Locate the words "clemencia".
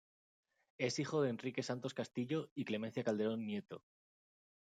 2.65-3.03